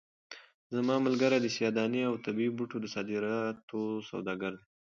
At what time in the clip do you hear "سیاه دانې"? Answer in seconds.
1.55-2.01